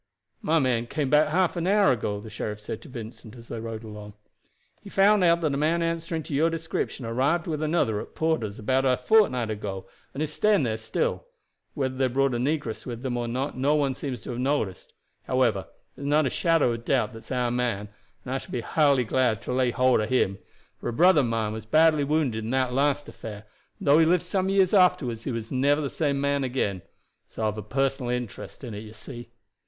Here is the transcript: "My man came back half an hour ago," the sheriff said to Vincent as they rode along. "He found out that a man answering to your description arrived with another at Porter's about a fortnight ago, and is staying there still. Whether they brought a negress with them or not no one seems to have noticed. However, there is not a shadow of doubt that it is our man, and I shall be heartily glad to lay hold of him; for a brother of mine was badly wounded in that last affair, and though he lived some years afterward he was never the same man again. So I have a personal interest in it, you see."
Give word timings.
"My 0.41 0.57
man 0.57 0.87
came 0.87 1.11
back 1.11 1.27
half 1.27 1.55
an 1.55 1.67
hour 1.67 1.91
ago," 1.91 2.19
the 2.19 2.31
sheriff 2.31 2.59
said 2.59 2.81
to 2.81 2.89
Vincent 2.89 3.35
as 3.35 3.49
they 3.49 3.59
rode 3.59 3.83
along. 3.83 4.13
"He 4.81 4.89
found 4.89 5.23
out 5.23 5.41
that 5.41 5.53
a 5.53 5.57
man 5.57 5.83
answering 5.83 6.23
to 6.23 6.33
your 6.33 6.49
description 6.49 7.05
arrived 7.05 7.45
with 7.45 7.61
another 7.61 8.01
at 8.01 8.15
Porter's 8.15 8.57
about 8.57 8.83
a 8.83 8.97
fortnight 8.97 9.51
ago, 9.51 9.85
and 10.15 10.23
is 10.23 10.33
staying 10.33 10.63
there 10.63 10.77
still. 10.77 11.27
Whether 11.75 11.97
they 11.97 12.07
brought 12.07 12.33
a 12.33 12.39
negress 12.39 12.83
with 12.83 13.03
them 13.03 13.15
or 13.15 13.27
not 13.27 13.55
no 13.55 13.75
one 13.75 13.93
seems 13.93 14.23
to 14.23 14.31
have 14.31 14.39
noticed. 14.39 14.95
However, 15.27 15.67
there 15.95 16.01
is 16.01 16.07
not 16.09 16.25
a 16.25 16.31
shadow 16.31 16.73
of 16.73 16.83
doubt 16.83 17.11
that 17.13 17.19
it 17.19 17.23
is 17.25 17.31
our 17.31 17.51
man, 17.51 17.87
and 18.25 18.33
I 18.33 18.39
shall 18.39 18.51
be 18.53 18.61
heartily 18.61 19.03
glad 19.03 19.39
to 19.43 19.53
lay 19.53 19.69
hold 19.69 20.01
of 20.01 20.09
him; 20.09 20.39
for 20.79 20.89
a 20.89 20.93
brother 20.93 21.21
of 21.21 21.27
mine 21.27 21.53
was 21.53 21.65
badly 21.67 22.03
wounded 22.05 22.43
in 22.43 22.49
that 22.49 22.73
last 22.73 23.07
affair, 23.07 23.43
and 23.77 23.87
though 23.87 23.99
he 23.99 24.07
lived 24.07 24.23
some 24.23 24.49
years 24.49 24.73
afterward 24.73 25.19
he 25.19 25.31
was 25.31 25.51
never 25.51 25.79
the 25.79 25.91
same 25.91 26.19
man 26.19 26.43
again. 26.43 26.81
So 27.29 27.43
I 27.43 27.45
have 27.45 27.57
a 27.59 27.61
personal 27.61 28.09
interest 28.09 28.63
in 28.63 28.73
it, 28.73 28.79
you 28.79 28.93
see." 28.93 29.29